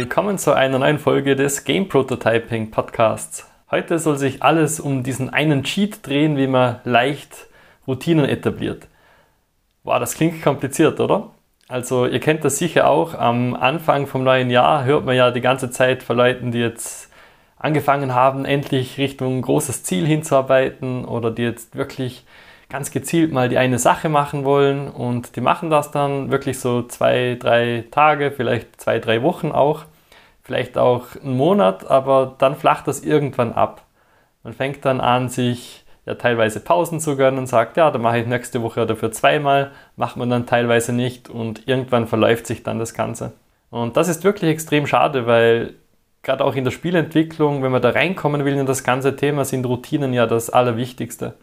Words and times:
Willkommen 0.00 0.38
zu 0.38 0.54
einer 0.54 0.78
neuen 0.78 0.98
Folge 0.98 1.36
des 1.36 1.64
Game 1.64 1.86
Prototyping 1.86 2.70
Podcasts. 2.70 3.46
Heute 3.70 3.98
soll 3.98 4.16
sich 4.16 4.42
alles 4.42 4.80
um 4.80 5.02
diesen 5.02 5.28
einen 5.28 5.62
Cheat 5.62 6.06
drehen, 6.06 6.38
wie 6.38 6.46
man 6.46 6.76
leicht 6.84 7.48
Routinen 7.86 8.24
etabliert. 8.24 8.88
Wow, 9.84 10.00
das 10.00 10.14
klingt 10.14 10.40
kompliziert, 10.40 11.00
oder? 11.00 11.32
Also 11.68 12.06
ihr 12.06 12.18
kennt 12.18 12.46
das 12.46 12.56
sicher 12.56 12.88
auch. 12.88 13.12
Am 13.12 13.54
Anfang 13.54 14.06
vom 14.06 14.24
neuen 14.24 14.48
Jahr 14.48 14.86
hört 14.86 15.04
man 15.04 15.16
ja 15.16 15.30
die 15.32 15.42
ganze 15.42 15.70
Zeit 15.70 16.02
von 16.02 16.16
Leuten, 16.16 16.50
die 16.50 16.60
jetzt 16.60 17.10
angefangen 17.58 18.14
haben, 18.14 18.46
endlich 18.46 18.96
Richtung 18.96 19.42
großes 19.42 19.82
Ziel 19.82 20.06
hinzuarbeiten 20.06 21.04
oder 21.04 21.30
die 21.30 21.42
jetzt 21.42 21.76
wirklich 21.76 22.24
ganz 22.70 22.90
gezielt 22.90 23.32
mal 23.32 23.50
die 23.50 23.58
eine 23.58 23.78
Sache 23.78 24.08
machen 24.08 24.46
wollen 24.46 24.88
und 24.88 25.36
die 25.36 25.42
machen 25.42 25.68
das 25.68 25.90
dann 25.90 26.30
wirklich 26.30 26.58
so 26.58 26.84
zwei, 26.84 27.36
drei 27.38 27.84
Tage, 27.90 28.30
vielleicht 28.30 28.80
zwei, 28.80 28.98
drei 28.98 29.22
Wochen 29.22 29.52
auch, 29.52 29.84
vielleicht 30.50 30.76
auch 30.76 31.14
einen 31.22 31.36
Monat, 31.36 31.88
aber 31.88 32.34
dann 32.38 32.56
flacht 32.56 32.88
das 32.88 33.04
irgendwann 33.04 33.52
ab. 33.52 33.82
Man 34.42 34.52
fängt 34.52 34.84
dann 34.84 35.00
an, 35.00 35.28
sich 35.28 35.84
ja 36.06 36.16
teilweise 36.16 36.58
Pausen 36.58 36.98
zu 36.98 37.16
gönnen 37.16 37.38
und 37.38 37.46
sagt, 37.46 37.76
ja, 37.76 37.88
dann 37.92 38.02
mache 38.02 38.18
ich 38.18 38.26
nächste 38.26 38.60
Woche 38.60 38.84
dafür 38.84 39.12
zweimal, 39.12 39.70
macht 39.94 40.16
man 40.16 40.28
dann 40.28 40.46
teilweise 40.46 40.92
nicht 40.92 41.30
und 41.30 41.68
irgendwann 41.68 42.08
verläuft 42.08 42.48
sich 42.48 42.64
dann 42.64 42.80
das 42.80 42.94
Ganze. 42.94 43.30
Und 43.70 43.96
das 43.96 44.08
ist 44.08 44.24
wirklich 44.24 44.50
extrem 44.50 44.88
schade, 44.88 45.28
weil 45.28 45.74
gerade 46.24 46.44
auch 46.44 46.56
in 46.56 46.64
der 46.64 46.72
Spielentwicklung, 46.72 47.62
wenn 47.62 47.70
man 47.70 47.80
da 47.80 47.90
reinkommen 47.90 48.44
will 48.44 48.54
in 48.54 48.66
das 48.66 48.82
ganze 48.82 49.14
Thema, 49.14 49.44
sind 49.44 49.64
Routinen 49.66 50.12
ja 50.12 50.26
das 50.26 50.50
Allerwichtigste. 50.50 51.34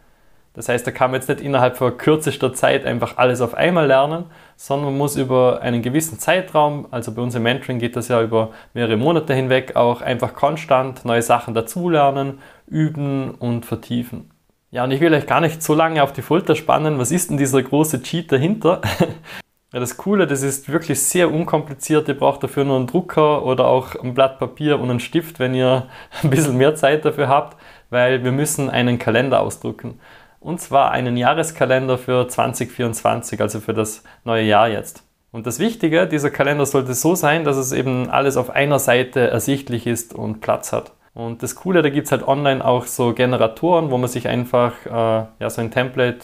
Das 0.57 0.69
heißt, 0.69 0.87
da 0.87 0.91
kann 0.91 1.11
man 1.11 1.19
jetzt 1.19 1.29
nicht 1.29 1.39
innerhalb 1.39 1.77
von 1.77 1.95
kürzester 1.97 2.51
Zeit 2.51 2.83
einfach 2.83 3.17
alles 3.17 3.41
auf 3.41 3.53
einmal 3.53 3.85
lernen, 3.85 4.25
sondern 4.55 4.85
man 4.85 4.97
muss 4.97 5.15
über 5.15 5.61
einen 5.61 5.83
gewissen 5.83 6.17
Zeitraum, 6.17 6.87
also 6.89 7.13
bei 7.13 7.21
uns 7.21 7.35
im 7.35 7.43
Mentoring 7.43 7.77
geht 7.77 7.95
das 7.95 8.07
ja 8.07 8.23
über 8.23 8.49
mehrere 8.73 8.97
Monate 8.97 9.35
hinweg, 9.35 9.75
auch 9.75 10.01
einfach 10.01 10.33
konstant 10.33 11.05
neue 11.05 11.21
Sachen 11.21 11.53
dazulernen, 11.53 12.39
üben 12.65 13.35
und 13.35 13.67
vertiefen. 13.67 14.31
Ja, 14.71 14.85
und 14.85 14.89
ich 14.89 14.99
will 14.99 15.13
euch 15.13 15.27
gar 15.27 15.41
nicht 15.41 15.61
so 15.61 15.75
lange 15.75 16.01
auf 16.01 16.11
die 16.11 16.23
Folter 16.23 16.55
spannen. 16.55 16.97
Was 16.97 17.11
ist 17.11 17.29
denn 17.29 17.37
dieser 17.37 17.61
große 17.61 18.01
Cheat 18.01 18.31
dahinter? 18.31 18.81
ja, 19.73 19.79
das 19.79 19.95
Coole, 19.95 20.25
das 20.25 20.41
ist 20.41 20.71
wirklich 20.71 20.99
sehr 20.99 21.31
unkompliziert. 21.31 22.07
Ihr 22.07 22.17
braucht 22.17 22.41
dafür 22.41 22.65
nur 22.65 22.77
einen 22.77 22.87
Drucker 22.87 23.45
oder 23.45 23.67
auch 23.67 23.93
ein 23.93 24.15
Blatt 24.15 24.39
Papier 24.39 24.79
und 24.79 24.89
einen 24.89 25.01
Stift, 25.01 25.37
wenn 25.37 25.53
ihr 25.53 25.85
ein 26.23 26.31
bisschen 26.31 26.57
mehr 26.57 26.73
Zeit 26.73 27.05
dafür 27.05 27.27
habt, 27.27 27.57
weil 27.91 28.23
wir 28.23 28.31
müssen 28.31 28.71
einen 28.71 28.97
Kalender 28.97 29.41
ausdrucken 29.41 29.99
und 30.39 30.61
zwar 30.61 30.91
einen 30.91 31.17
Jahreskalender 31.17 31.97
für 31.97 32.27
2024, 32.27 33.41
also 33.41 33.59
für 33.59 33.73
das 33.73 34.03
neue 34.23 34.43
Jahr 34.43 34.69
jetzt. 34.69 35.03
Und 35.31 35.45
das 35.45 35.59
Wichtige, 35.59 36.07
dieser 36.07 36.31
Kalender 36.31 36.65
sollte 36.65 36.93
so 36.93 37.15
sein, 37.15 37.43
dass 37.43 37.57
es 37.57 37.71
eben 37.71 38.09
alles 38.09 38.37
auf 38.37 38.49
einer 38.49 38.79
Seite 38.79 39.29
ersichtlich 39.29 39.85
ist 39.85 40.13
und 40.13 40.39
Platz 40.41 40.71
hat. 40.71 40.93
Und 41.13 41.43
das 41.43 41.55
Coole, 41.55 41.81
da 41.81 41.89
gibt 41.89 42.05
es 42.05 42.11
halt 42.11 42.27
online 42.27 42.63
auch 42.63 42.85
so 42.85 43.13
Generatoren, 43.13 43.91
wo 43.91 43.97
man 43.97 44.07
sich 44.07 44.27
einfach 44.27 44.73
äh, 44.85 45.25
ja, 45.39 45.49
so 45.49 45.61
ein 45.61 45.71
Template 45.71 46.19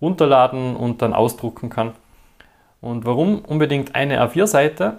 runterladen 0.00 0.76
und 0.76 1.00
dann 1.00 1.14
ausdrucken 1.14 1.70
kann. 1.70 1.92
Und 2.80 3.04
warum 3.04 3.40
unbedingt 3.44 3.94
eine 3.94 4.20
A4-Seite? 4.20 4.98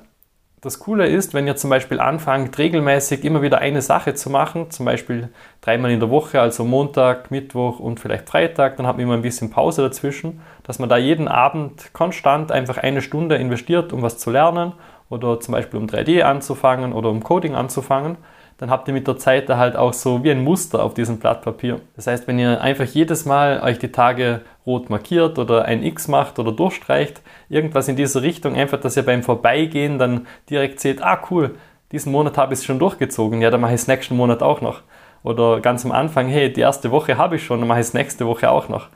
Das 0.63 0.79
Coole 0.79 1.07
ist, 1.07 1.33
wenn 1.33 1.45
ihr 1.45 1.57
zum 1.57 1.69
Beispiel 1.69 1.99
anfangt, 1.99 2.57
regelmäßig 2.57 3.25
immer 3.25 3.41
wieder 3.41 3.57
eine 3.57 3.81
Sache 3.81 4.13
zu 4.13 4.29
machen, 4.29 4.71
zum 4.71 4.85
Beispiel 4.85 5.27
dreimal 5.59 5.91
in 5.91 5.99
der 5.99 6.09
Woche, 6.09 6.39
also 6.39 6.63
Montag, 6.63 7.31
Mittwoch 7.31 7.79
und 7.79 7.99
vielleicht 7.99 8.29
Freitag, 8.29 8.77
dann 8.77 8.87
hat 8.87 8.95
man 8.95 9.03
immer 9.03 9.15
ein 9.15 9.23
bisschen 9.23 9.49
Pause 9.49 9.81
dazwischen, 9.81 10.39
dass 10.63 10.79
man 10.79 10.87
da 10.87 10.95
jeden 10.95 11.27
Abend 11.27 11.91
konstant 11.91 12.49
einfach 12.49 12.77
eine 12.77 13.01
Stunde 13.01 13.35
investiert, 13.35 13.91
um 13.91 14.03
was 14.03 14.19
zu 14.19 14.31
lernen 14.31 14.71
oder 15.09 15.37
zum 15.41 15.51
Beispiel 15.51 15.81
um 15.81 15.87
3D 15.87 16.21
anzufangen 16.21 16.93
oder 16.93 17.09
um 17.09 17.21
Coding 17.21 17.55
anzufangen 17.55 18.15
dann 18.57 18.69
habt 18.69 18.87
ihr 18.87 18.93
mit 18.93 19.07
der 19.07 19.17
Zeit 19.17 19.49
da 19.49 19.57
halt 19.57 19.75
auch 19.75 19.93
so 19.93 20.23
wie 20.23 20.31
ein 20.31 20.43
Muster 20.43 20.83
auf 20.83 20.93
diesem 20.93 21.19
Blatt 21.19 21.41
Papier. 21.41 21.79
Das 21.95 22.07
heißt, 22.07 22.27
wenn 22.27 22.39
ihr 22.39 22.61
einfach 22.61 22.85
jedes 22.85 23.25
Mal 23.25 23.61
euch 23.61 23.79
die 23.79 23.91
Tage 23.91 24.41
rot 24.65 24.89
markiert 24.89 25.37
oder 25.39 25.65
ein 25.65 25.83
X 25.83 26.07
macht 26.07 26.39
oder 26.39 26.51
durchstreicht, 26.51 27.21
irgendwas 27.49 27.87
in 27.87 27.95
dieser 27.95 28.21
Richtung, 28.21 28.55
einfach, 28.55 28.79
dass 28.79 28.97
ihr 28.97 29.05
beim 29.05 29.23
Vorbeigehen 29.23 29.99
dann 29.99 30.27
direkt 30.49 30.79
seht, 30.79 31.01
ah 31.01 31.19
cool, 31.29 31.55
diesen 31.91 32.11
Monat 32.11 32.37
habe 32.37 32.53
ich 32.53 32.59
es 32.59 32.65
schon 32.65 32.79
durchgezogen, 32.79 33.41
ja, 33.41 33.49
dann 33.49 33.61
mache 33.61 33.73
ich 33.73 33.81
es 33.81 33.87
nächsten 33.87 34.15
Monat 34.15 34.41
auch 34.41 34.61
noch. 34.61 34.81
Oder 35.23 35.61
ganz 35.61 35.85
am 35.85 35.91
Anfang, 35.91 36.27
hey, 36.27 36.51
die 36.51 36.61
erste 36.61 36.91
Woche 36.91 37.17
habe 37.17 37.37
ich 37.37 37.45
schon, 37.45 37.59
dann 37.59 37.67
mache 37.67 37.79
ich 37.79 37.87
es 37.87 37.93
nächste 37.93 38.25
Woche 38.25 38.49
auch 38.49 38.67
noch. 38.67 38.89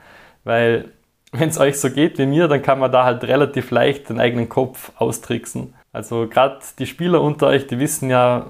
Weil 0.44 0.91
wenn 1.31 1.50
es 1.50 1.59
euch 1.59 1.79
so 1.79 1.89
geht 1.89 2.18
wie 2.18 2.25
mir, 2.25 2.47
dann 2.47 2.62
kann 2.62 2.79
man 2.79 2.91
da 2.91 3.03
halt 3.03 3.24
relativ 3.24 3.72
leicht 3.72 4.09
den 4.09 4.19
eigenen 4.19 4.50
Kopf 4.50 4.91
austricksen. 4.97 5.74
Also 5.91 6.28
gerade 6.28 6.59
die 6.79 6.85
Spieler 6.85 7.22
unter 7.22 7.47
euch, 7.47 7.68
die 7.68 7.79
wissen 7.79 8.09
ja, 8.09 8.47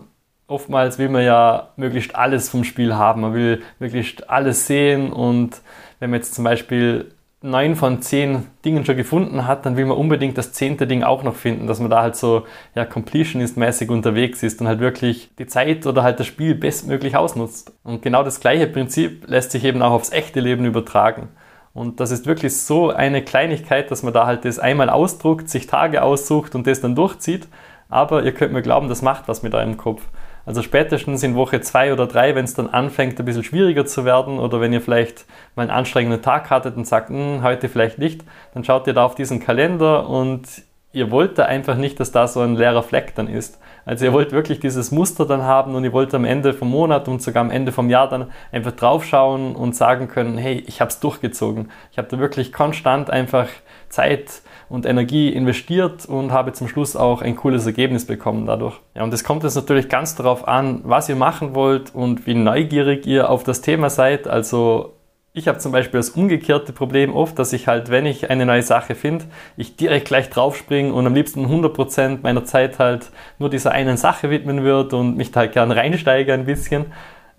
oftmals 0.47 0.97
will 0.97 1.09
man 1.09 1.23
ja 1.23 1.69
möglichst 1.75 2.15
alles 2.15 2.49
vom 2.49 2.63
Spiel 2.63 2.95
haben. 2.95 3.21
Man 3.21 3.33
will 3.33 3.61
möglichst 3.79 4.29
alles 4.29 4.67
sehen 4.67 5.11
und 5.11 5.61
wenn 5.99 6.09
man 6.09 6.19
jetzt 6.19 6.35
zum 6.35 6.43
Beispiel 6.43 7.11
neun 7.41 7.75
von 7.75 8.01
zehn 8.01 8.47
Dingen 8.65 8.83
schon 8.85 8.97
gefunden 8.97 9.45
hat, 9.45 9.65
dann 9.65 9.77
will 9.77 9.85
man 9.85 9.97
unbedingt 9.97 10.37
das 10.37 10.53
zehnte 10.53 10.87
Ding 10.87 11.03
auch 11.03 11.23
noch 11.23 11.35
finden, 11.35 11.67
dass 11.67 11.79
man 11.79 11.89
da 11.89 12.01
halt 12.01 12.15
so 12.15 12.45
ja, 12.75 12.83
Completionist-mäßig 12.83 13.89
unterwegs 13.89 14.41
ist 14.41 14.59
und 14.59 14.67
halt 14.67 14.79
wirklich 14.79 15.29
die 15.37 15.45
Zeit 15.45 15.85
oder 15.85 16.01
halt 16.01 16.19
das 16.19 16.27
Spiel 16.27 16.55
bestmöglich 16.55 17.15
ausnutzt. 17.15 17.73
Und 17.83 18.01
genau 18.01 18.23
das 18.23 18.39
gleiche 18.39 18.67
Prinzip 18.67 19.27
lässt 19.27 19.51
sich 19.51 19.63
eben 19.65 19.81
auch 19.81 19.91
aufs 19.91 20.11
echte 20.11 20.39
Leben 20.39 20.65
übertragen. 20.65 21.29
Und 21.73 21.99
das 21.99 22.09
ist 22.09 22.25
wirklich 22.25 22.57
so 22.57 22.89
eine 22.89 23.21
Kleinigkeit, 23.21 23.91
dass 23.91 24.01
man 24.01 24.13
da 24.13 24.25
halt 24.25 24.43
das 24.43 24.57
einmal 24.57 24.89
ausdruckt, 24.89 25.47
sich 25.47 25.67
Tage 25.67 26.01
aussucht 26.01 26.55
und 26.55 26.65
das 26.65 26.81
dann 26.81 26.95
durchzieht. 26.95 27.47
Aber 27.87 28.23
ihr 28.23 28.33
könnt 28.33 28.51
mir 28.51 28.63
glauben, 28.63 28.89
das 28.89 29.03
macht 29.03 29.27
was 29.27 29.43
mit 29.43 29.53
eurem 29.53 29.77
Kopf. 29.77 30.01
Also 30.47 30.61
spätestens 30.61 31.23
in 31.23 31.35
Woche 31.35 31.59
zwei 31.59 31.91
oder 31.91 32.07
drei, 32.07 32.33
wenn 32.33 32.45
es 32.45 32.53
dann 32.53 32.69
anfängt, 32.69 33.19
ein 33.19 33.25
bisschen 33.25 33.43
schwieriger 33.43 33.85
zu 33.85 34.05
werden 34.05 34.39
oder 34.39 34.61
wenn 34.61 34.71
ihr 34.71 34.79
vielleicht 34.79 35.25
mal 35.57 35.63
einen 35.63 35.71
anstrengenden 35.71 36.21
Tag 36.21 36.49
hattet 36.49 36.77
und 36.77 36.87
sagt, 36.87 37.09
hm, 37.09 37.43
heute 37.43 37.67
vielleicht 37.67 37.99
nicht, 37.99 38.23
dann 38.53 38.63
schaut 38.63 38.87
ihr 38.87 38.93
da 38.93 39.03
auf 39.03 39.13
diesen 39.13 39.41
Kalender 39.41 40.07
und 40.07 40.47
ihr 40.93 41.11
wollt 41.11 41.37
da 41.37 41.43
einfach 41.43 41.75
nicht, 41.75 41.99
dass 41.99 42.13
da 42.13 42.29
so 42.29 42.39
ein 42.39 42.55
leerer 42.55 42.81
Fleck 42.81 43.13
dann 43.13 43.27
ist. 43.27 43.59
Also 43.87 44.03
ihr 44.03 44.11
wollt 44.11 44.33
wirklich 44.33 44.59
dieses 44.59 44.91
Muster 44.91 45.25
dann 45.25 45.43
haben 45.43 45.73
und 45.73 45.85
ihr 45.85 45.93
wollt 45.93 46.13
am 46.13 46.25
Ende 46.25 46.53
vom 46.53 46.69
Monat 46.69 47.07
und 47.07 47.21
sogar 47.21 47.39
am 47.39 47.49
Ende 47.49 47.71
vom 47.71 47.89
Jahr 47.89 48.09
dann 48.09 48.29
einfach 48.51 48.73
draufschauen 48.73 49.55
und 49.55 49.77
sagen 49.77 50.09
können, 50.09 50.37
hey, 50.37 50.61
ich 50.67 50.81
habe 50.81 50.89
es 50.89 50.99
durchgezogen. 50.99 51.71
Ich 51.93 51.97
habe 51.97 52.09
da 52.09 52.19
wirklich 52.19 52.51
konstant 52.51 53.09
einfach 53.09 53.47
Zeit 53.87 54.41
und 54.67 54.85
Energie 54.85 55.29
investiert 55.29 56.05
und 56.05 56.33
habe 56.33 56.51
zum 56.51 56.67
Schluss 56.67 56.97
auch 56.97 57.21
ein 57.21 57.37
cooles 57.37 57.65
Ergebnis 57.65 58.05
bekommen 58.05 58.45
dadurch. 58.45 58.75
Ja, 58.93 59.03
und 59.03 59.13
es 59.13 59.23
kommt 59.23 59.43
jetzt 59.43 59.55
natürlich 59.55 59.87
ganz 59.87 60.15
darauf 60.15 60.45
an, 60.49 60.81
was 60.83 61.07
ihr 61.07 61.15
machen 61.15 61.55
wollt 61.55 61.95
und 61.95 62.27
wie 62.27 62.33
neugierig 62.33 63.07
ihr 63.07 63.29
auf 63.29 63.45
das 63.45 63.61
Thema 63.61 63.89
seid. 63.89 64.27
Also 64.27 64.96
ich 65.37 65.47
habe 65.47 65.59
zum 65.59 65.71
Beispiel 65.71 65.99
das 65.99 66.09
umgekehrte 66.09 66.73
Problem 66.73 67.15
oft, 67.15 67.37
dass 67.37 67.53
ich 67.53 67.67
halt, 67.67 67.91
wenn 67.91 68.07
ich 68.07 68.31
eine 68.31 68.47
neue 68.47 68.63
Sache 68.63 68.95
finde, 68.95 69.25
ich 69.55 69.75
direkt 69.75 70.07
gleich 70.07 70.31
draufspringe 70.31 70.91
und 70.91 71.05
am 71.05 71.13
liebsten 71.13 71.45
100% 71.45 72.19
meiner 72.23 72.43
Zeit 72.43 72.79
halt 72.79 73.11
nur 73.37 73.51
dieser 73.51 73.71
einen 73.71 73.97
Sache 73.97 74.31
widmen 74.31 74.63
würde 74.63 74.95
und 74.95 75.15
mich 75.15 75.31
da 75.31 75.41
halt 75.41 75.51
gern 75.51 75.71
reinsteige 75.71 76.33
ein 76.33 76.45
bisschen 76.45 76.87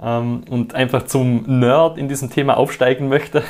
ähm, 0.00 0.44
und 0.48 0.76
einfach 0.76 1.06
zum 1.06 1.58
Nerd 1.58 1.98
in 1.98 2.08
diesem 2.08 2.30
Thema 2.30 2.56
aufsteigen 2.56 3.08
möchte. 3.08 3.42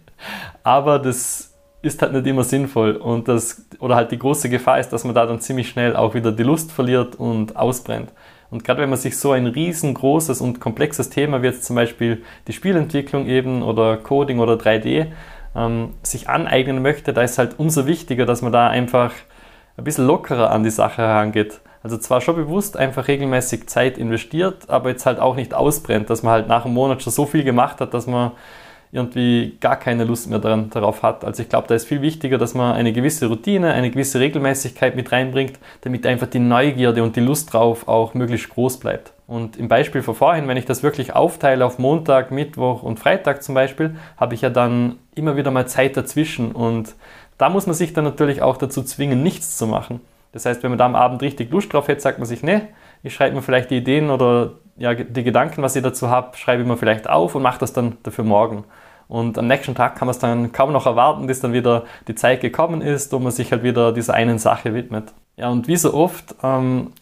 Aber 0.62 0.98
das 0.98 1.52
ist 1.82 2.00
halt 2.00 2.14
nicht 2.14 2.26
immer 2.26 2.44
sinnvoll 2.44 2.96
und 2.96 3.28
das, 3.28 3.66
oder 3.80 3.96
halt 3.96 4.12
die 4.12 4.18
große 4.18 4.48
Gefahr 4.48 4.80
ist, 4.80 4.94
dass 4.94 5.04
man 5.04 5.14
da 5.14 5.26
dann 5.26 5.40
ziemlich 5.40 5.68
schnell 5.68 5.94
auch 5.94 6.14
wieder 6.14 6.32
die 6.32 6.42
Lust 6.42 6.72
verliert 6.72 7.16
und 7.16 7.54
ausbrennt. 7.54 8.12
Und 8.50 8.64
gerade 8.64 8.82
wenn 8.82 8.90
man 8.90 8.98
sich 8.98 9.16
so 9.16 9.32
ein 9.32 9.46
riesengroßes 9.46 10.40
und 10.40 10.60
komplexes 10.60 11.10
Thema 11.10 11.42
wie 11.42 11.46
jetzt 11.46 11.64
zum 11.64 11.76
Beispiel 11.76 12.22
die 12.48 12.52
Spielentwicklung 12.52 13.26
eben 13.26 13.62
oder 13.62 13.96
Coding 13.96 14.40
oder 14.40 14.54
3D 14.54 15.06
ähm, 15.54 15.94
sich 16.02 16.28
aneignen 16.28 16.82
möchte, 16.82 17.12
da 17.12 17.22
ist 17.22 17.38
halt 17.38 17.58
umso 17.58 17.86
wichtiger, 17.86 18.26
dass 18.26 18.42
man 18.42 18.52
da 18.52 18.68
einfach 18.68 19.12
ein 19.76 19.84
bisschen 19.84 20.06
lockerer 20.06 20.50
an 20.50 20.64
die 20.64 20.70
Sache 20.70 21.02
herangeht. 21.02 21.60
Also 21.82 21.96
zwar 21.96 22.20
schon 22.20 22.36
bewusst 22.36 22.76
einfach 22.76 23.08
regelmäßig 23.08 23.68
Zeit 23.68 23.96
investiert, 23.96 24.68
aber 24.68 24.90
jetzt 24.90 25.06
halt 25.06 25.18
auch 25.18 25.36
nicht 25.36 25.54
ausbrennt, 25.54 26.10
dass 26.10 26.22
man 26.22 26.32
halt 26.32 26.48
nach 26.48 26.64
einem 26.64 26.74
Monat 26.74 27.02
schon 27.02 27.12
so 27.12 27.24
viel 27.24 27.44
gemacht 27.44 27.80
hat, 27.80 27.94
dass 27.94 28.06
man 28.06 28.32
irgendwie 28.92 29.56
gar 29.60 29.76
keine 29.76 30.04
Lust 30.04 30.28
mehr 30.28 30.40
daran, 30.40 30.68
darauf 30.70 31.02
hat. 31.02 31.24
Also 31.24 31.42
ich 31.42 31.48
glaube, 31.48 31.68
da 31.68 31.74
ist 31.74 31.86
viel 31.86 32.02
wichtiger, 32.02 32.38
dass 32.38 32.54
man 32.54 32.74
eine 32.74 32.92
gewisse 32.92 33.26
Routine, 33.26 33.72
eine 33.72 33.90
gewisse 33.90 34.18
Regelmäßigkeit 34.18 34.96
mit 34.96 35.12
reinbringt, 35.12 35.58
damit 35.82 36.06
einfach 36.06 36.26
die 36.26 36.40
Neugierde 36.40 37.02
und 37.02 37.14
die 37.14 37.20
Lust 37.20 37.52
drauf 37.52 37.86
auch 37.86 38.14
möglichst 38.14 38.48
groß 38.50 38.78
bleibt. 38.80 39.12
Und 39.28 39.56
im 39.56 39.68
Beispiel 39.68 40.02
von 40.02 40.16
vorhin, 40.16 40.48
wenn 40.48 40.56
ich 40.56 40.64
das 40.64 40.82
wirklich 40.82 41.14
aufteile 41.14 41.64
auf 41.64 41.78
Montag, 41.78 42.32
Mittwoch 42.32 42.82
und 42.82 42.98
Freitag 42.98 43.44
zum 43.44 43.54
Beispiel, 43.54 43.94
habe 44.16 44.34
ich 44.34 44.40
ja 44.40 44.50
dann 44.50 44.96
immer 45.14 45.36
wieder 45.36 45.52
mal 45.52 45.68
Zeit 45.68 45.96
dazwischen 45.96 46.50
und 46.50 46.96
da 47.38 47.48
muss 47.48 47.66
man 47.66 47.74
sich 47.74 47.92
dann 47.92 48.04
natürlich 48.04 48.42
auch 48.42 48.56
dazu 48.56 48.82
zwingen, 48.82 49.22
nichts 49.22 49.56
zu 49.56 49.68
machen. 49.68 50.00
Das 50.32 50.46
heißt, 50.46 50.62
wenn 50.62 50.70
man 50.70 50.78
da 50.78 50.86
am 50.86 50.96
Abend 50.96 51.22
richtig 51.22 51.50
Lust 51.50 51.72
drauf 51.72 51.88
hat, 51.88 52.00
sagt 52.00 52.18
man 52.18 52.26
sich, 52.26 52.42
ne, 52.42 52.68
ich 53.02 53.14
schreibe 53.14 53.36
mir 53.36 53.42
vielleicht 53.42 53.70
die 53.70 53.78
Ideen 53.78 54.10
oder 54.10 54.52
ja, 54.80 54.94
die 54.94 55.22
Gedanken, 55.22 55.62
was 55.62 55.76
ich 55.76 55.82
dazu 55.82 56.08
habe, 56.08 56.36
schreibe 56.38 56.62
ich 56.62 56.68
mir 56.68 56.78
vielleicht 56.78 57.08
auf 57.08 57.34
und 57.34 57.42
mache 57.42 57.60
das 57.60 57.74
dann 57.74 57.98
dafür 58.02 58.24
morgen. 58.24 58.64
Und 59.08 59.36
am 59.38 59.46
nächsten 59.46 59.74
Tag 59.74 59.96
kann 59.96 60.06
man 60.06 60.14
es 60.14 60.18
dann 60.18 60.52
kaum 60.52 60.72
noch 60.72 60.86
erwarten, 60.86 61.26
bis 61.26 61.40
dann 61.40 61.52
wieder 61.52 61.84
die 62.08 62.14
Zeit 62.14 62.40
gekommen 62.40 62.80
ist, 62.80 63.12
wo 63.12 63.18
man 63.18 63.30
sich 63.30 63.52
halt 63.52 63.62
wieder 63.62 63.92
dieser 63.92 64.14
einen 64.14 64.38
Sache 64.38 64.72
widmet. 64.72 65.12
Ja, 65.36 65.50
und 65.50 65.68
wie 65.68 65.76
so 65.76 65.92
oft 65.92 66.34
ähm, 66.42 66.92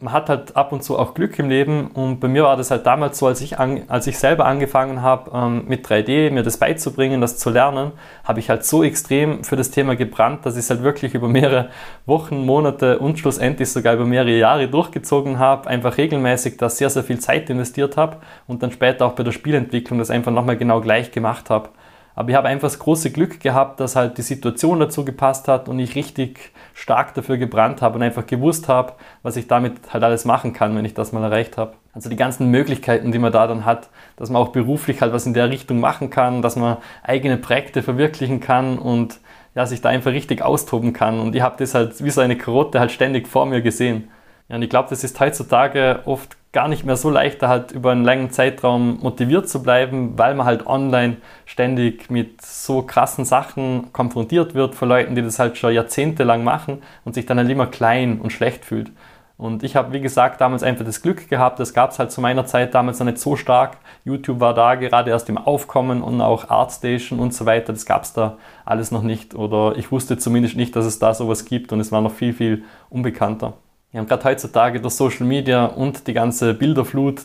man 0.00 0.12
hat 0.12 0.28
halt 0.28 0.56
ab 0.56 0.72
und 0.72 0.82
zu 0.82 0.98
auch 0.98 1.14
Glück 1.14 1.38
im 1.38 1.48
Leben 1.48 1.86
und 1.92 2.18
bei 2.18 2.26
mir 2.26 2.42
war 2.42 2.56
das 2.56 2.70
halt 2.70 2.84
damals 2.84 3.18
so, 3.18 3.26
als 3.28 3.40
ich, 3.40 3.58
an, 3.58 3.84
als 3.88 4.06
ich 4.08 4.18
selber 4.18 4.44
angefangen 4.44 5.02
habe 5.02 5.30
ähm, 5.32 5.64
mit 5.68 5.86
3D, 5.86 6.30
mir 6.30 6.42
das 6.42 6.58
beizubringen, 6.58 7.20
das 7.20 7.38
zu 7.38 7.48
lernen, 7.50 7.92
habe 8.24 8.40
ich 8.40 8.50
halt 8.50 8.64
so 8.64 8.82
extrem 8.82 9.44
für 9.44 9.56
das 9.56 9.70
Thema 9.70 9.94
gebrannt, 9.94 10.44
dass 10.44 10.54
ich 10.54 10.60
es 10.60 10.70
halt 10.70 10.82
wirklich 10.82 11.14
über 11.14 11.28
mehrere 11.28 11.70
Wochen, 12.06 12.44
Monate 12.44 12.98
und 12.98 13.18
schlussendlich 13.20 13.70
sogar 13.70 13.94
über 13.94 14.04
mehrere 14.04 14.36
Jahre 14.36 14.68
durchgezogen 14.68 15.38
habe, 15.38 15.68
einfach 15.68 15.96
regelmäßig 15.96 16.56
da 16.56 16.68
sehr, 16.68 16.90
sehr 16.90 17.04
viel 17.04 17.20
Zeit 17.20 17.48
investiert 17.48 17.96
habe 17.96 18.18
und 18.48 18.62
dann 18.64 18.72
später 18.72 19.06
auch 19.06 19.12
bei 19.12 19.22
der 19.22 19.32
Spielentwicklung 19.32 20.00
das 20.00 20.10
einfach 20.10 20.32
nochmal 20.32 20.56
genau 20.56 20.80
gleich 20.80 21.12
gemacht 21.12 21.50
habe. 21.50 21.68
Aber 22.14 22.28
ich 22.30 22.36
habe 22.36 22.48
einfach 22.48 22.66
das 22.66 22.78
große 22.78 23.10
Glück 23.10 23.40
gehabt, 23.40 23.80
dass 23.80 23.96
halt 23.96 24.18
die 24.18 24.22
Situation 24.22 24.78
dazu 24.78 25.04
gepasst 25.04 25.48
hat 25.48 25.68
und 25.68 25.78
ich 25.78 25.96
richtig 25.96 26.52
stark 26.72 27.14
dafür 27.14 27.38
gebrannt 27.38 27.82
habe 27.82 27.96
und 27.96 28.02
einfach 28.02 28.26
gewusst 28.26 28.68
habe, 28.68 28.92
was 29.22 29.36
ich 29.36 29.48
damit 29.48 29.92
halt 29.92 30.04
alles 30.04 30.24
machen 30.24 30.52
kann, 30.52 30.76
wenn 30.76 30.84
ich 30.84 30.94
das 30.94 31.12
mal 31.12 31.24
erreicht 31.24 31.56
habe. 31.56 31.74
Also 31.92 32.08
die 32.08 32.16
ganzen 32.16 32.50
Möglichkeiten, 32.50 33.12
die 33.12 33.18
man 33.18 33.32
da 33.32 33.46
dann 33.46 33.64
hat, 33.64 33.88
dass 34.16 34.30
man 34.30 34.42
auch 34.42 34.48
beruflich 34.48 35.00
halt 35.00 35.12
was 35.12 35.26
in 35.26 35.34
der 35.34 35.50
Richtung 35.50 35.80
machen 35.80 36.10
kann, 36.10 36.42
dass 36.42 36.56
man 36.56 36.76
eigene 37.02 37.36
Projekte 37.36 37.82
verwirklichen 37.82 38.40
kann 38.40 38.78
und 38.78 39.18
ja, 39.54 39.66
sich 39.66 39.80
da 39.80 39.88
einfach 39.88 40.10
richtig 40.12 40.42
austoben 40.42 40.92
kann. 40.92 41.20
Und 41.20 41.34
ich 41.34 41.42
habe 41.42 41.56
das 41.58 41.74
halt 41.74 42.02
wie 42.02 42.10
so 42.10 42.20
eine 42.20 42.36
Karotte 42.36 42.80
halt 42.80 42.92
ständig 42.92 43.28
vor 43.28 43.46
mir 43.46 43.62
gesehen. 43.62 44.08
Ja, 44.48 44.56
und 44.56 44.62
ich 44.62 44.70
glaube, 44.70 44.90
das 44.90 45.04
ist 45.04 45.18
heutzutage 45.20 46.00
oft 46.04 46.36
gar 46.52 46.68
nicht 46.68 46.84
mehr 46.84 46.96
so 46.96 47.10
leicht, 47.10 47.42
da 47.42 47.48
halt 47.48 47.72
über 47.72 47.92
einen 47.92 48.04
langen 48.04 48.30
Zeitraum 48.30 48.98
motiviert 49.02 49.48
zu 49.48 49.62
bleiben, 49.62 50.16
weil 50.18 50.34
man 50.34 50.46
halt 50.46 50.66
online 50.66 51.16
ständig 51.46 52.10
mit 52.10 52.42
so 52.42 52.82
krassen 52.82 53.24
Sachen 53.24 53.92
konfrontiert 53.92 54.54
wird 54.54 54.74
von 54.74 54.88
Leuten, 54.88 55.16
die 55.16 55.22
das 55.22 55.38
halt 55.38 55.58
schon 55.58 55.74
jahrzehntelang 55.74 56.44
machen 56.44 56.82
und 57.04 57.14
sich 57.14 57.26
dann 57.26 57.38
halt 57.38 57.50
immer 57.50 57.66
klein 57.66 58.20
und 58.20 58.32
schlecht 58.32 58.64
fühlt. 58.64 58.92
Und 59.36 59.64
ich 59.64 59.74
habe, 59.74 59.92
wie 59.92 60.00
gesagt, 60.00 60.40
damals 60.40 60.62
einfach 60.62 60.84
das 60.84 61.02
Glück 61.02 61.28
gehabt, 61.28 61.58
das 61.58 61.74
gab 61.74 61.90
es 61.90 61.98
halt 61.98 62.12
zu 62.12 62.20
meiner 62.20 62.46
Zeit 62.46 62.72
damals 62.74 63.00
noch 63.00 63.06
nicht 63.06 63.18
so 63.18 63.34
stark. 63.34 63.78
YouTube 64.04 64.38
war 64.38 64.54
da 64.54 64.76
gerade 64.76 65.10
erst 65.10 65.28
im 65.28 65.38
Aufkommen 65.38 66.02
und 66.02 66.20
auch 66.20 66.50
Artstation 66.50 67.18
und 67.18 67.34
so 67.34 67.44
weiter, 67.46 67.72
das 67.72 67.84
gab 67.84 68.04
es 68.04 68.12
da 68.12 68.38
alles 68.64 68.92
noch 68.92 69.02
nicht. 69.02 69.34
Oder 69.34 69.74
ich 69.76 69.90
wusste 69.90 70.18
zumindest 70.18 70.56
nicht, 70.56 70.76
dass 70.76 70.86
es 70.86 71.00
da 71.00 71.14
sowas 71.14 71.46
gibt 71.46 71.72
und 71.72 71.80
es 71.80 71.90
war 71.90 72.00
noch 72.00 72.12
viel, 72.12 72.32
viel 72.32 72.64
unbekannter. 72.90 73.54
Ja, 73.94 74.00
und 74.00 74.08
gerade 74.08 74.24
heutzutage 74.24 74.80
durch 74.80 74.94
Social 74.94 75.24
Media 75.24 75.66
und 75.66 76.08
die 76.08 76.14
ganze 76.14 76.52
Bilderflut 76.52 77.22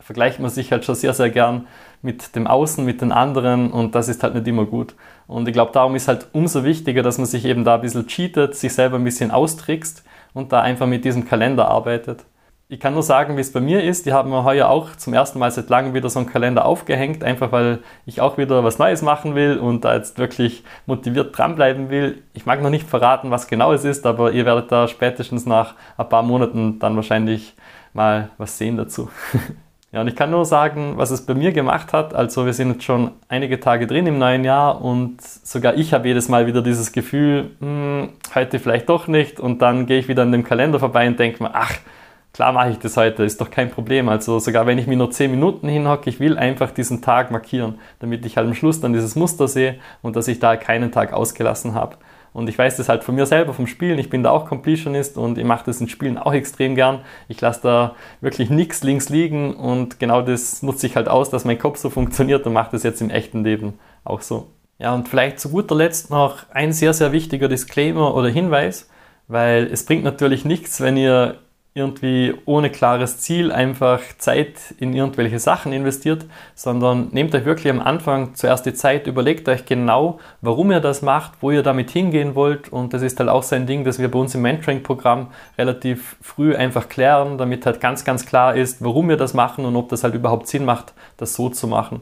vergleicht 0.00 0.40
man 0.40 0.50
sich 0.50 0.72
halt 0.72 0.84
schon 0.84 0.96
sehr, 0.96 1.14
sehr 1.14 1.30
gern 1.30 1.68
mit 2.02 2.34
dem 2.34 2.48
Außen, 2.48 2.84
mit 2.84 3.00
den 3.00 3.12
anderen 3.12 3.70
und 3.70 3.94
das 3.94 4.08
ist 4.08 4.24
halt 4.24 4.34
nicht 4.34 4.48
immer 4.48 4.66
gut. 4.66 4.96
Und 5.28 5.46
ich 5.46 5.54
glaube, 5.54 5.70
darum 5.72 5.94
ist 5.94 6.08
halt 6.08 6.26
umso 6.32 6.64
wichtiger, 6.64 7.04
dass 7.04 7.18
man 7.18 7.26
sich 7.26 7.44
eben 7.44 7.62
da 7.62 7.76
ein 7.76 7.82
bisschen 7.82 8.08
cheatet, 8.08 8.56
sich 8.56 8.72
selber 8.74 8.96
ein 8.96 9.04
bisschen 9.04 9.30
austrickst 9.30 10.02
und 10.34 10.52
da 10.52 10.60
einfach 10.60 10.88
mit 10.88 11.04
diesem 11.04 11.24
Kalender 11.24 11.68
arbeitet. 11.68 12.24
Ich 12.70 12.80
kann 12.80 12.92
nur 12.92 13.02
sagen, 13.02 13.38
wie 13.38 13.40
es 13.40 13.50
bei 13.50 13.62
mir 13.62 13.82
ist. 13.82 14.04
Die 14.04 14.12
haben 14.12 14.28
mir 14.28 14.44
heuer 14.44 14.68
auch 14.68 14.94
zum 14.94 15.14
ersten 15.14 15.38
Mal 15.38 15.50
seit 15.50 15.70
langem 15.70 15.94
wieder 15.94 16.10
so 16.10 16.18
einen 16.18 16.28
Kalender 16.28 16.66
aufgehängt, 16.66 17.24
einfach 17.24 17.50
weil 17.50 17.78
ich 18.04 18.20
auch 18.20 18.36
wieder 18.36 18.62
was 18.62 18.78
Neues 18.78 19.00
machen 19.00 19.34
will 19.34 19.56
und 19.56 19.86
da 19.86 19.94
jetzt 19.94 20.18
wirklich 20.18 20.64
motiviert 20.84 21.36
dranbleiben 21.36 21.88
will. 21.88 22.22
Ich 22.34 22.44
mag 22.44 22.60
noch 22.60 22.68
nicht 22.68 22.86
verraten, 22.86 23.30
was 23.30 23.46
genau 23.46 23.72
es 23.72 23.86
ist, 23.86 24.04
aber 24.04 24.32
ihr 24.32 24.44
werdet 24.44 24.70
da 24.70 24.86
spätestens 24.86 25.46
nach 25.46 25.76
ein 25.96 26.10
paar 26.10 26.22
Monaten 26.22 26.78
dann 26.78 26.94
wahrscheinlich 26.94 27.54
mal 27.94 28.28
was 28.36 28.58
sehen 28.58 28.76
dazu. 28.76 29.08
ja, 29.92 30.02
und 30.02 30.08
ich 30.08 30.14
kann 30.14 30.30
nur 30.30 30.44
sagen, 30.44 30.98
was 30.98 31.10
es 31.10 31.24
bei 31.24 31.32
mir 31.32 31.52
gemacht 31.52 31.94
hat. 31.94 32.12
Also 32.12 32.44
wir 32.44 32.52
sind 32.52 32.72
jetzt 32.72 32.84
schon 32.84 33.12
einige 33.30 33.60
Tage 33.60 33.86
drin 33.86 34.06
im 34.06 34.18
neuen 34.18 34.44
Jahr 34.44 34.82
und 34.82 35.22
sogar 35.22 35.74
ich 35.74 35.94
habe 35.94 36.06
jedes 36.06 36.28
Mal 36.28 36.46
wieder 36.46 36.60
dieses 36.60 36.92
Gefühl, 36.92 37.50
hm, 37.60 38.10
heute 38.34 38.58
vielleicht 38.58 38.90
doch 38.90 39.06
nicht 39.06 39.40
und 39.40 39.62
dann 39.62 39.86
gehe 39.86 39.98
ich 39.98 40.08
wieder 40.08 40.20
an 40.20 40.32
dem 40.32 40.44
Kalender 40.44 40.78
vorbei 40.78 41.08
und 41.08 41.18
denke 41.18 41.42
mir, 41.42 41.54
ach, 41.54 41.72
klar 42.32 42.52
mache 42.52 42.70
ich 42.70 42.78
das 42.78 42.96
heute, 42.96 43.24
ist 43.24 43.40
doch 43.40 43.50
kein 43.50 43.70
Problem. 43.70 44.08
Also 44.08 44.38
sogar 44.38 44.66
wenn 44.66 44.78
ich 44.78 44.86
mir 44.86 44.96
nur 44.96 45.10
10 45.10 45.30
Minuten 45.30 45.68
hinhocke, 45.68 46.08
ich 46.10 46.20
will 46.20 46.38
einfach 46.38 46.70
diesen 46.70 47.02
Tag 47.02 47.30
markieren, 47.30 47.78
damit 48.00 48.24
ich 48.26 48.36
halt 48.36 48.46
am 48.46 48.54
Schluss 48.54 48.80
dann 48.80 48.92
dieses 48.92 49.16
Muster 49.16 49.48
sehe 49.48 49.78
und 50.02 50.16
dass 50.16 50.28
ich 50.28 50.38
da 50.38 50.56
keinen 50.56 50.92
Tag 50.92 51.12
ausgelassen 51.12 51.74
habe. 51.74 51.96
Und 52.32 52.48
ich 52.48 52.58
weiß 52.58 52.76
das 52.76 52.88
halt 52.88 53.04
von 53.04 53.14
mir 53.14 53.26
selber 53.26 53.54
vom 53.54 53.66
Spielen. 53.66 53.98
Ich 53.98 54.10
bin 54.10 54.22
da 54.22 54.30
auch 54.30 54.46
Completionist 54.46 55.18
und 55.18 55.38
ich 55.38 55.44
mache 55.44 55.64
das 55.66 55.80
in 55.80 55.88
Spielen 55.88 56.18
auch 56.18 56.34
extrem 56.34 56.74
gern. 56.74 57.00
Ich 57.26 57.40
lasse 57.40 57.62
da 57.62 57.94
wirklich 58.20 58.50
nichts 58.50 58.82
links 58.82 59.08
liegen 59.08 59.56
und 59.56 59.98
genau 59.98 60.22
das 60.22 60.62
nutze 60.62 60.86
ich 60.86 60.94
halt 60.94 61.08
aus, 61.08 61.30
dass 61.30 61.44
mein 61.44 61.58
Kopf 61.58 61.78
so 61.78 61.90
funktioniert 61.90 62.46
und 62.46 62.52
mache 62.52 62.70
das 62.72 62.82
jetzt 62.82 63.00
im 63.00 63.10
echten 63.10 63.44
Leben 63.44 63.78
auch 64.04 64.20
so. 64.20 64.48
Ja, 64.78 64.94
und 64.94 65.08
vielleicht 65.08 65.40
zu 65.40 65.48
guter 65.48 65.74
Letzt 65.74 66.10
noch 66.10 66.46
ein 66.50 66.72
sehr, 66.72 66.92
sehr 66.92 67.10
wichtiger 67.10 67.48
Disclaimer 67.48 68.14
oder 68.14 68.28
Hinweis, 68.28 68.88
weil 69.26 69.66
es 69.66 69.84
bringt 69.84 70.04
natürlich 70.04 70.44
nichts, 70.44 70.80
wenn 70.80 70.96
ihr 70.96 71.38
irgendwie 71.74 72.34
ohne 72.44 72.70
klares 72.70 73.20
Ziel 73.20 73.52
einfach 73.52 74.00
Zeit 74.18 74.74
in 74.78 74.92
irgendwelche 74.94 75.38
Sachen 75.38 75.72
investiert, 75.72 76.26
sondern 76.54 77.08
nehmt 77.12 77.34
euch 77.34 77.44
wirklich 77.44 77.72
am 77.72 77.80
Anfang 77.80 78.34
zuerst 78.34 78.66
die 78.66 78.74
Zeit, 78.74 79.06
überlegt 79.06 79.48
euch 79.48 79.64
genau, 79.64 80.18
warum 80.40 80.72
ihr 80.72 80.80
das 80.80 81.02
macht, 81.02 81.32
wo 81.40 81.50
ihr 81.50 81.62
damit 81.62 81.90
hingehen 81.90 82.34
wollt 82.34 82.68
und 82.68 82.92
das 82.94 83.02
ist 83.02 83.20
halt 83.20 83.28
auch 83.28 83.42
so 83.42 83.54
ein 83.54 83.66
Ding, 83.66 83.84
das 83.84 83.98
wir 83.98 84.10
bei 84.10 84.18
uns 84.18 84.34
im 84.34 84.42
Mentoring-Programm 84.42 85.28
relativ 85.56 86.16
früh 86.20 86.56
einfach 86.56 86.88
klären, 86.88 87.38
damit 87.38 87.64
halt 87.64 87.80
ganz, 87.80 88.04
ganz 88.04 88.26
klar 88.26 88.56
ist, 88.56 88.82
warum 88.82 89.08
wir 89.08 89.16
das 89.16 89.34
machen 89.34 89.64
und 89.64 89.76
ob 89.76 89.88
das 89.88 90.02
halt 90.02 90.14
überhaupt 90.14 90.48
Sinn 90.48 90.64
macht, 90.64 90.94
das 91.16 91.34
so 91.34 91.48
zu 91.48 91.68
machen. 91.68 92.00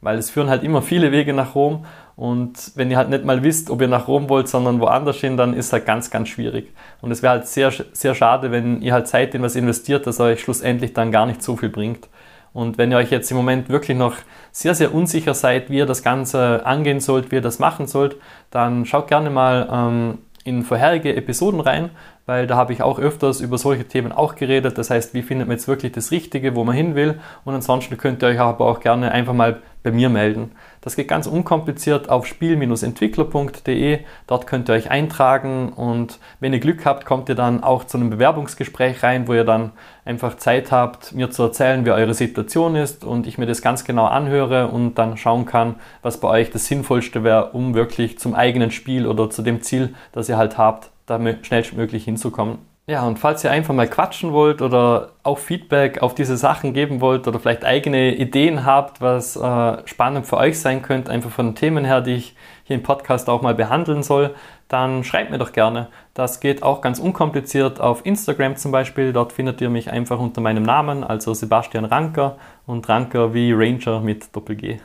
Weil 0.00 0.18
es 0.18 0.30
führen 0.30 0.50
halt 0.50 0.62
immer 0.62 0.82
viele 0.82 1.12
Wege 1.12 1.32
nach 1.32 1.54
Rom 1.54 1.84
und 2.16 2.72
wenn 2.76 2.90
ihr 2.90 2.96
halt 2.96 3.10
nicht 3.10 3.24
mal 3.26 3.42
wisst, 3.42 3.68
ob 3.68 3.82
ihr 3.82 3.88
nach 3.88 4.08
Rom 4.08 4.30
wollt, 4.30 4.48
sondern 4.48 4.80
woanders 4.80 5.18
hin, 5.18 5.36
dann 5.36 5.52
ist 5.52 5.72
halt 5.74 5.84
ganz, 5.84 6.10
ganz 6.10 6.30
schwierig. 6.30 6.72
Und 7.02 7.10
es 7.10 7.22
wäre 7.22 7.34
halt 7.34 7.46
sehr, 7.46 7.70
sehr 7.92 8.14
schade, 8.14 8.50
wenn 8.50 8.80
ihr 8.80 8.94
halt 8.94 9.06
Zeit 9.06 9.34
in 9.34 9.42
was 9.42 9.54
investiert, 9.54 10.06
das 10.06 10.18
euch 10.18 10.40
schlussendlich 10.40 10.94
dann 10.94 11.12
gar 11.12 11.26
nicht 11.26 11.42
so 11.42 11.56
viel 11.56 11.68
bringt. 11.68 12.08
Und 12.54 12.78
wenn 12.78 12.90
ihr 12.90 12.96
euch 12.96 13.10
jetzt 13.10 13.30
im 13.30 13.36
Moment 13.36 13.68
wirklich 13.68 13.98
noch 13.98 14.14
sehr, 14.50 14.74
sehr 14.74 14.94
unsicher 14.94 15.34
seid, 15.34 15.68
wie 15.68 15.76
ihr 15.76 15.84
das 15.84 16.02
Ganze 16.02 16.64
angehen 16.64 17.00
sollt, 17.00 17.30
wie 17.30 17.36
ihr 17.36 17.42
das 17.42 17.58
machen 17.58 17.86
sollt, 17.86 18.16
dann 18.50 18.86
schaut 18.86 19.08
gerne 19.08 19.28
mal 19.28 19.68
ähm, 19.70 20.18
in 20.42 20.62
vorherige 20.62 21.14
Episoden 21.14 21.60
rein, 21.60 21.90
weil 22.24 22.46
da 22.46 22.56
habe 22.56 22.72
ich 22.72 22.80
auch 22.80 22.98
öfters 22.98 23.42
über 23.42 23.58
solche 23.58 23.86
Themen 23.86 24.10
auch 24.10 24.36
geredet. 24.36 24.78
Das 24.78 24.88
heißt, 24.88 25.12
wie 25.12 25.20
findet 25.20 25.48
man 25.48 25.56
jetzt 25.58 25.68
wirklich 25.68 25.92
das 25.92 26.10
Richtige, 26.12 26.54
wo 26.54 26.64
man 26.64 26.74
hin 26.74 26.94
will? 26.94 27.20
Und 27.44 27.54
ansonsten 27.54 27.98
könnt 27.98 28.22
ihr 28.22 28.28
euch 28.28 28.40
aber 28.40 28.64
auch 28.64 28.80
gerne 28.80 29.12
einfach 29.12 29.34
mal 29.34 29.60
bei 29.86 29.92
mir 29.92 30.08
melden. 30.08 30.50
Das 30.80 30.96
geht 30.96 31.06
ganz 31.06 31.28
unkompliziert 31.28 32.08
auf 32.08 32.26
spiel-entwickler.de. 32.26 34.00
Dort 34.26 34.46
könnt 34.48 34.68
ihr 34.68 34.72
euch 34.72 34.90
eintragen 34.90 35.68
und 35.68 36.18
wenn 36.40 36.52
ihr 36.52 36.58
Glück 36.58 36.84
habt, 36.84 37.04
kommt 37.06 37.28
ihr 37.28 37.36
dann 37.36 37.62
auch 37.62 37.84
zu 37.84 37.96
einem 37.96 38.10
Bewerbungsgespräch 38.10 39.04
rein, 39.04 39.28
wo 39.28 39.34
ihr 39.34 39.44
dann 39.44 39.70
einfach 40.04 40.38
Zeit 40.38 40.72
habt, 40.72 41.14
mir 41.14 41.30
zu 41.30 41.44
erzählen, 41.44 41.86
wie 41.86 41.92
eure 41.92 42.14
Situation 42.14 42.74
ist 42.74 43.04
und 43.04 43.28
ich 43.28 43.38
mir 43.38 43.46
das 43.46 43.62
ganz 43.62 43.84
genau 43.84 44.06
anhöre 44.06 44.66
und 44.66 44.96
dann 44.96 45.16
schauen 45.16 45.46
kann, 45.46 45.76
was 46.02 46.18
bei 46.18 46.26
euch 46.26 46.50
das 46.50 46.66
Sinnvollste 46.66 47.22
wäre, 47.22 47.52
um 47.52 47.74
wirklich 47.74 48.18
zum 48.18 48.34
eigenen 48.34 48.72
Spiel 48.72 49.06
oder 49.06 49.30
zu 49.30 49.42
dem 49.42 49.62
Ziel, 49.62 49.94
das 50.10 50.28
ihr 50.28 50.36
halt 50.36 50.58
habt, 50.58 50.90
da 51.06 51.20
schnellstmöglich 51.42 52.04
hinzukommen. 52.04 52.58
Ja, 52.88 53.04
und 53.04 53.18
falls 53.18 53.42
ihr 53.42 53.50
einfach 53.50 53.74
mal 53.74 53.88
quatschen 53.88 54.32
wollt 54.32 54.62
oder 54.62 55.10
auch 55.24 55.38
Feedback 55.38 56.02
auf 56.02 56.14
diese 56.14 56.36
Sachen 56.36 56.72
geben 56.72 57.00
wollt 57.00 57.26
oder 57.26 57.40
vielleicht 57.40 57.64
eigene 57.64 58.14
Ideen 58.14 58.64
habt, 58.64 59.00
was 59.00 59.34
äh, 59.34 59.88
spannend 59.88 60.24
für 60.26 60.36
euch 60.36 60.60
sein 60.60 60.82
könnte, 60.82 61.10
einfach 61.10 61.30
von 61.30 61.46
den 61.48 61.54
Themen 61.56 61.84
her, 61.84 62.00
die 62.00 62.14
ich 62.14 62.36
hier 62.62 62.76
im 62.76 62.84
Podcast 62.84 63.28
auch 63.28 63.42
mal 63.42 63.56
behandeln 63.56 64.04
soll, 64.04 64.36
dann 64.68 65.02
schreibt 65.02 65.32
mir 65.32 65.38
doch 65.38 65.50
gerne. 65.50 65.88
Das 66.14 66.38
geht 66.38 66.62
auch 66.62 66.80
ganz 66.80 67.00
unkompliziert 67.00 67.80
auf 67.80 68.06
Instagram 68.06 68.54
zum 68.54 68.70
Beispiel. 68.70 69.12
Dort 69.12 69.32
findet 69.32 69.60
ihr 69.60 69.70
mich 69.70 69.90
einfach 69.90 70.20
unter 70.20 70.40
meinem 70.40 70.62
Namen, 70.62 71.02
also 71.02 71.34
Sebastian 71.34 71.86
Ranker 71.86 72.36
und 72.66 72.88
Ranker 72.88 73.34
wie 73.34 73.52
Ranger 73.52 74.00
mit 74.00 74.34
Doppel-G. 74.34 74.78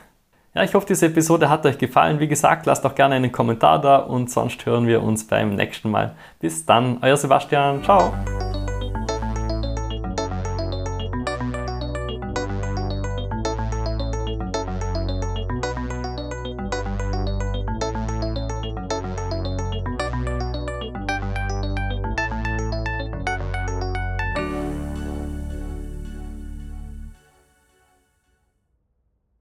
Ja, 0.53 0.63
ich 0.63 0.73
hoffe, 0.73 0.87
diese 0.87 1.05
Episode 1.05 1.49
hat 1.49 1.65
euch 1.65 1.77
gefallen. 1.77 2.19
Wie 2.19 2.27
gesagt, 2.27 2.65
lasst 2.65 2.85
auch 2.85 2.95
gerne 2.95 3.15
einen 3.15 3.31
Kommentar 3.31 3.79
da 3.79 3.97
und 3.97 4.29
sonst 4.29 4.65
hören 4.65 4.85
wir 4.85 5.01
uns 5.01 5.25
beim 5.25 5.55
nächsten 5.55 5.89
Mal. 5.89 6.15
Bis 6.39 6.65
dann, 6.65 6.97
euer 7.01 7.15
Sebastian. 7.15 7.83
Ciao. 7.83 8.13